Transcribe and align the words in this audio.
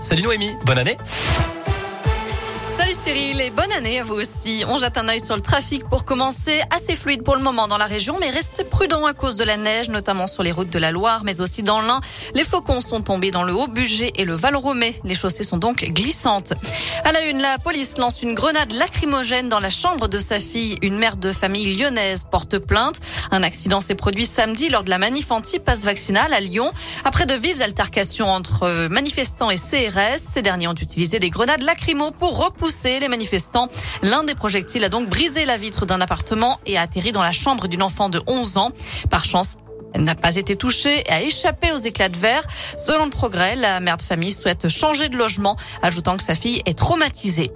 Salut 0.00 0.22
Noémie, 0.22 0.54
bonne 0.64 0.78
année 0.78 0.96
Salut 2.70 2.92
Cyril 2.92 3.40
et 3.40 3.48
bonne 3.50 3.72
année 3.72 3.98
à 3.98 4.04
vous 4.04 4.14
aussi. 4.14 4.62
On 4.68 4.76
jette 4.76 4.98
un 4.98 5.08
œil 5.08 5.20
sur 5.20 5.34
le 5.34 5.40
trafic 5.40 5.88
pour 5.88 6.04
commencer. 6.04 6.60
Assez 6.70 6.94
fluide 6.94 7.22
pour 7.22 7.34
le 7.34 7.42
moment 7.42 7.66
dans 7.66 7.78
la 7.78 7.86
région, 7.86 8.18
mais 8.20 8.28
restez 8.28 8.62
prudent 8.62 9.06
à 9.06 9.14
cause 9.14 9.36
de 9.36 9.44
la 9.44 9.56
neige, 9.56 9.88
notamment 9.88 10.26
sur 10.26 10.42
les 10.42 10.52
routes 10.52 10.68
de 10.68 10.78
la 10.78 10.90
Loire, 10.90 11.22
mais 11.24 11.40
aussi 11.40 11.62
dans 11.62 11.80
l'Ain. 11.80 12.00
Les 12.34 12.44
flocons 12.44 12.80
sont 12.80 13.00
tombés 13.00 13.30
dans 13.30 13.42
le 13.42 13.54
Haut-Budget 13.54 14.12
et 14.16 14.24
le 14.24 14.34
Val-Romé. 14.34 15.00
Les 15.02 15.14
chaussées 15.14 15.44
sont 15.44 15.56
donc 15.56 15.82
glissantes. 15.82 16.52
À 17.04 17.12
la 17.12 17.22
une, 17.22 17.40
la 17.40 17.58
police 17.58 17.96
lance 17.96 18.22
une 18.22 18.34
grenade 18.34 18.72
lacrymogène 18.72 19.48
dans 19.48 19.60
la 19.60 19.70
chambre 19.70 20.06
de 20.06 20.18
sa 20.18 20.38
fille. 20.38 20.76
Une 20.82 20.98
mère 20.98 21.16
de 21.16 21.32
famille 21.32 21.74
lyonnaise 21.74 22.24
porte 22.30 22.58
plainte. 22.58 23.00
Un 23.30 23.42
accident 23.42 23.80
s'est 23.80 23.94
produit 23.94 24.26
samedi 24.26 24.68
lors 24.68 24.84
de 24.84 24.90
la 24.90 24.98
manif 24.98 25.30
anti-passe 25.30 25.84
vaccinale 25.84 26.34
à 26.34 26.40
Lyon. 26.40 26.70
Après 27.04 27.24
de 27.24 27.34
vives 27.34 27.62
altercations 27.62 28.30
entre 28.30 28.88
manifestants 28.88 29.50
et 29.50 29.56
CRS, 29.56 30.18
ces 30.18 30.42
derniers 30.42 30.68
ont 30.68 30.74
utilisé 30.74 31.18
des 31.18 31.30
grenades 31.30 31.62
lacrymo 31.62 32.10
pour 32.10 32.36
pousser 32.58 33.00
les 33.00 33.08
manifestants. 33.08 33.68
L'un 34.02 34.24
des 34.24 34.34
projectiles 34.34 34.84
a 34.84 34.88
donc 34.88 35.08
brisé 35.08 35.46
la 35.46 35.56
vitre 35.56 35.86
d'un 35.86 36.00
appartement 36.00 36.58
et 36.66 36.76
a 36.76 36.82
atterri 36.82 37.12
dans 37.12 37.22
la 37.22 37.32
chambre 37.32 37.68
d'une 37.68 37.82
enfant 37.82 38.08
de 38.08 38.20
11 38.26 38.58
ans. 38.58 38.70
Par 39.10 39.24
chance, 39.24 39.56
elle 39.94 40.04
n'a 40.04 40.14
pas 40.14 40.36
été 40.36 40.56
touchée 40.56 41.00
et 41.06 41.10
a 41.10 41.22
échappé 41.22 41.72
aux 41.72 41.78
éclats 41.78 42.08
de 42.08 42.18
verre. 42.18 42.42
Selon 42.76 43.04
le 43.04 43.10
progrès, 43.10 43.56
la 43.56 43.80
mère 43.80 43.96
de 43.96 44.02
famille 44.02 44.32
souhaite 44.32 44.68
changer 44.68 45.08
de 45.08 45.16
logement, 45.16 45.56
ajoutant 45.82 46.16
que 46.16 46.22
sa 46.22 46.34
fille 46.34 46.62
est 46.66 46.76
traumatisée. 46.76 47.50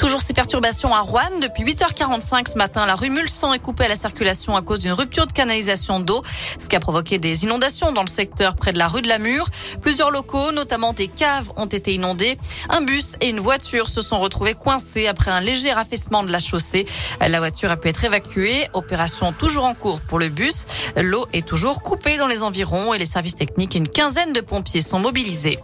Toujours 0.00 0.22
ces 0.22 0.32
perturbations 0.32 0.94
à 0.94 1.00
Rouen. 1.00 1.40
Depuis 1.42 1.62
8h45 1.62 2.48
ce 2.50 2.56
matin, 2.56 2.86
la 2.86 2.94
rue 2.94 3.10
Mulsan 3.10 3.52
est 3.52 3.58
coupée 3.58 3.84
à 3.84 3.88
la 3.88 3.96
circulation 3.96 4.56
à 4.56 4.62
cause 4.62 4.78
d'une 4.78 4.92
rupture 4.92 5.26
de 5.26 5.32
canalisation 5.32 6.00
d'eau, 6.00 6.22
ce 6.58 6.70
qui 6.70 6.76
a 6.76 6.80
provoqué 6.80 7.18
des 7.18 7.44
inondations 7.44 7.92
dans 7.92 8.00
le 8.00 8.08
secteur 8.08 8.56
près 8.56 8.72
de 8.72 8.78
la 8.78 8.88
rue 8.88 9.02
de 9.02 9.08
la 9.08 9.18
Mure. 9.18 9.50
Plusieurs 9.82 10.10
locaux, 10.10 10.52
notamment 10.52 10.94
des 10.94 11.06
caves, 11.06 11.52
ont 11.58 11.66
été 11.66 11.92
inondés. 11.92 12.38
Un 12.70 12.80
bus 12.80 13.16
et 13.20 13.28
une 13.28 13.40
voiture 13.40 13.90
se 13.90 14.00
sont 14.00 14.18
retrouvés 14.18 14.54
coincés 14.54 15.06
après 15.06 15.30
un 15.32 15.40
léger 15.40 15.70
affaissement 15.70 16.22
de 16.22 16.32
la 16.32 16.38
chaussée. 16.38 16.86
La 17.20 17.38
voiture 17.38 17.70
a 17.70 17.76
pu 17.76 17.88
être 17.88 18.02
évacuée. 18.02 18.68
Opération 18.72 19.34
toujours 19.34 19.64
en 19.64 19.74
cours 19.74 20.00
pour 20.00 20.18
le 20.18 20.30
bus. 20.30 20.64
L'eau 20.96 21.26
est 21.34 21.46
toujours 21.46 21.82
coupée 21.82 22.16
dans 22.16 22.26
les 22.26 22.42
environs 22.42 22.94
et 22.94 22.98
les 22.98 23.04
services 23.04 23.36
techniques 23.36 23.76
et 23.76 23.78
une 23.78 23.88
quinzaine 23.88 24.32
de 24.32 24.40
pompiers 24.40 24.80
sont 24.80 24.98
mobilisés. 24.98 25.58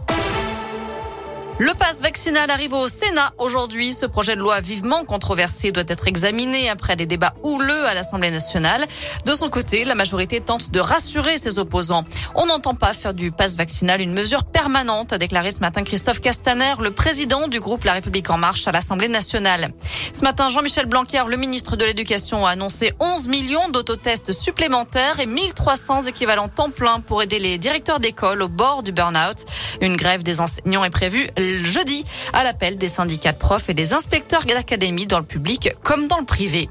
Le 1.59 1.73
pass 1.73 2.03
vaccinal 2.03 2.51
arrive 2.51 2.73
au 2.73 2.87
Sénat 2.87 3.33
aujourd'hui. 3.39 3.91
Ce 3.91 4.05
projet 4.05 4.35
de 4.35 4.41
loi 4.41 4.59
vivement 4.59 5.03
controversé 5.05 5.71
doit 5.71 5.85
être 5.87 6.07
examiné 6.07 6.69
après 6.69 6.95
des 6.95 7.07
débats 7.07 7.33
houleux 7.41 7.87
à 7.87 7.95
l'Assemblée 7.95 8.29
nationale. 8.29 8.85
De 9.25 9.33
son 9.33 9.49
côté, 9.49 9.83
la 9.83 9.95
majorité 9.95 10.39
tente 10.39 10.69
de 10.69 10.79
rassurer 10.79 11.39
ses 11.39 11.57
opposants. 11.57 12.03
On 12.35 12.45
n'entend 12.45 12.75
pas 12.75 12.93
faire 12.93 13.15
du 13.15 13.31
pass 13.31 13.57
vaccinal 13.57 14.01
une 14.01 14.13
mesure 14.13 14.43
permanente, 14.43 15.13
a 15.13 15.17
déclaré 15.17 15.51
ce 15.51 15.61
matin 15.61 15.83
Christophe 15.83 16.21
Castaner, 16.21 16.75
le 16.79 16.91
président 16.91 17.47
du 17.47 17.59
groupe 17.59 17.85
La 17.85 17.93
République 17.93 18.29
en 18.29 18.37
marche 18.37 18.67
à 18.67 18.71
l'Assemblée 18.71 19.07
nationale. 19.07 19.73
Ce 20.13 20.21
matin, 20.21 20.49
Jean-Michel 20.49 20.85
Blanquer, 20.85 21.23
le 21.27 21.37
ministre 21.37 21.75
de 21.75 21.85
l'Éducation, 21.85 22.45
a 22.45 22.51
annoncé 22.51 22.93
11 22.99 23.29
millions 23.29 23.69
d'autotests 23.69 24.31
supplémentaires 24.31 25.19
et 25.19 25.25
1300 25.25 26.01
équivalents 26.05 26.49
temps 26.49 26.69
plein 26.69 26.99
pour 26.99 27.23
aider 27.23 27.39
les 27.39 27.57
directeurs 27.57 27.99
d'école 27.99 28.43
au 28.43 28.47
bord 28.47 28.83
du 28.83 28.91
burn-out. 28.91 29.43
Une 29.81 29.97
grève 29.97 30.21
des 30.21 30.39
enseignants 30.39 30.83
est 30.83 30.91
prévue 30.91 31.27
jeudi 31.63 32.05
à 32.33 32.43
l'appel 32.43 32.77
des 32.77 32.87
syndicats 32.87 33.31
de 33.31 33.37
profs 33.37 33.69
et 33.69 33.73
des 33.73 33.93
inspecteurs 33.93 34.45
d'académie 34.45 35.07
dans 35.07 35.19
le 35.19 35.25
public 35.25 35.69
comme 35.83 36.07
dans 36.07 36.19
le 36.19 36.25
privé. 36.25 36.69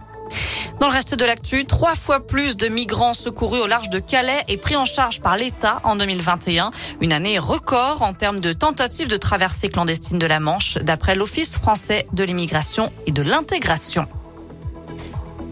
Dans 0.81 0.89
le 0.89 0.93
reste 0.93 1.15
de 1.15 1.25
l'actu, 1.25 1.65
trois 1.65 1.95
fois 1.95 2.27
plus 2.27 2.57
de 2.57 2.69
migrants 2.69 3.15
secourus 3.15 3.61
au 3.61 3.67
large 3.67 3.89
de 3.89 3.99
Calais 3.99 4.45
et 4.49 4.59
pris 4.59 4.77
en 4.77 4.85
charge 4.85 5.21
par 5.21 5.37
l'État 5.37 5.81
en 5.85 5.97
2021. 5.97 6.71
Une 7.01 7.13
année 7.13 7.39
record 7.39 8.03
en 8.03 8.13
termes 8.13 8.41
de 8.41 8.53
tentatives 8.53 9.09
de 9.09 9.17
traversée 9.17 9.71
clandestine 9.71 10.19
de 10.19 10.27
la 10.27 10.39
Manche, 10.39 10.77
d'après 10.83 11.15
l'Office 11.15 11.55
français 11.55 12.07
de 12.13 12.25
l'immigration 12.25 12.93
et 13.07 13.13
de 13.13 13.23
l'intégration. 13.23 14.07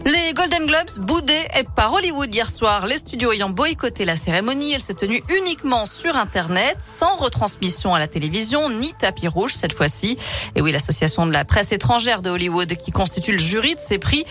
Les 0.05 0.24
Golden 0.33 0.65
Globes 0.65 0.99
boudés 0.99 1.47
par 1.75 1.93
Hollywood 1.93 2.33
hier 2.33 2.49
soir. 2.49 2.87
Les 2.87 2.97
studios 2.97 3.31
ayant 3.31 3.49
boycotté 3.49 4.05
la 4.05 4.15
cérémonie, 4.15 4.73
elle 4.73 4.81
s'est 4.81 4.93
tenue 4.93 5.23
uniquement 5.29 5.85
sur 5.85 6.15
Internet, 6.17 6.77
sans 6.81 7.15
retransmission 7.17 7.93
à 7.93 7.99
la 7.99 8.07
télévision, 8.07 8.69
ni 8.69 8.93
tapis 8.93 9.27
rouge 9.27 9.53
cette 9.53 9.73
fois-ci. 9.73 10.17
Et 10.55 10.61
oui, 10.61 10.71
l'association 10.71 11.27
de 11.27 11.33
la 11.33 11.45
presse 11.45 11.71
étrangère 11.71 12.21
de 12.21 12.29
Hollywood, 12.29 12.75
qui 12.75 12.91
constitue 12.91 13.33
le 13.33 13.39
jury 13.39 13.75
de 13.75 13.79
ces 13.79 13.99
prix, 13.99 14.25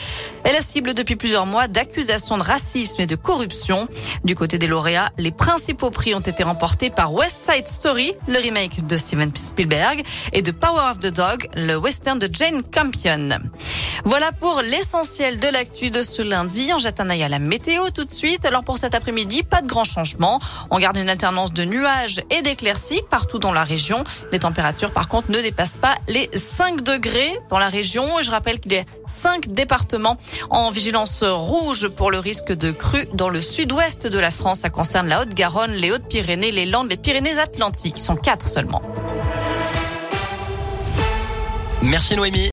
est 0.45 0.53
la 0.53 0.61
cible 0.61 0.95
depuis 0.95 1.17
plusieurs 1.17 1.47
mois 1.47 1.69
d'accusations 1.69 2.39
de 2.39 2.43
racisme 2.43 3.03
et 3.03 3.07
de 3.07 3.17
corruption. 3.17 3.87
Du 4.25 4.35
côté 4.35 4.59
des 4.59 4.67
lauréats, 4.67 5.11
les 5.19 5.33
principaux 5.33 5.91
prix 5.91 6.15
ont 6.15 6.21
été 6.21 6.43
remportés 6.43 6.91
par 6.91 7.13
West 7.13 7.49
Side 7.51 7.69
Story, 7.69 8.15
le 8.27 8.39
remake 8.39 8.87
de 8.87 8.97
Steven 8.97 9.31
Spielberg, 9.37 10.03
et 10.33 10.43
de 10.43 10.51
Power 10.51 10.91
of 10.91 10.99
the 10.99 11.13
Dog, 11.13 11.49
le 11.55 11.77
western 11.77 12.19
de 12.19 12.29
Jane 12.33 12.63
Campion. 12.63 13.29
Voilà 14.05 14.33
pour 14.33 14.61
l'essentiel 14.61 15.39
de 15.39 15.49
l'actu 15.49 15.84
de 15.91 16.03
ce 16.03 16.23
lundi. 16.23 16.71
On 16.75 16.79
jette 16.79 17.01
un 17.01 17.11
œil 17.11 17.23
à 17.23 17.29
la 17.29 17.39
météo 17.39 17.91
tout 17.91 18.05
de 18.05 18.13
suite. 18.13 18.45
Alors 18.45 18.65
pour 18.65 18.79
cet 18.79 18.95
après-midi, 18.95 19.43
pas 19.43 19.63
de 19.63 19.67
grand 19.67 19.85
changement. 19.85 20.41
On 20.71 20.79
garde 20.79 20.97
une 20.97 21.09
alternance 21.09 21.53
de 21.53 21.65
nuages 21.65 22.23
et 22.31 22.43
d'éclaircies 22.43 23.03
partout 23.11 23.39
dans 23.39 23.53
la 23.53 23.65
région. 23.65 24.05
Les 24.33 24.39
températures 24.39 24.93
par 24.93 25.09
contre 25.09 25.31
ne 25.31 25.41
dépassent 25.41 25.79
pas 25.81 25.97
les 26.09 26.29
5 26.35 26.83
degrés 26.83 27.37
dans 27.51 27.59
la 27.59 27.69
région. 27.69 28.05
Et 28.19 28.23
je 28.23 28.31
rappelle 28.31 28.61
qu'il 28.61 28.73
y 28.73 28.79
a 28.79 28.85
5 29.07 29.49
départements 29.49 30.17
en 30.51 30.71
vigilance 30.71 31.23
rouge 31.23 31.89
pour 31.89 32.11
le 32.11 32.19
risque 32.19 32.53
de 32.53 32.71
crue 32.73 33.09
dans 33.15 33.29
le 33.29 33.41
sud-ouest 33.41 34.07
de 34.07 34.19
la 34.19 34.31
France. 34.31 34.61
Ça 34.61 34.71
concerne 34.71 35.09
la 35.09 35.23
Haute-Garonne, 35.23 35.73
les 35.73 35.91
Hautes-Pyrénées, 35.91 36.51
les 36.51 36.67
Landes, 36.67 36.91
les 36.91 36.97
Pyrénées-Atlantiques. 36.97 37.95
Ils 37.99 38.03
sont 38.03 38.17
4 38.17 38.49
seulement. 38.49 38.83
Merci 41.83 42.17
Noémie. 42.17 42.41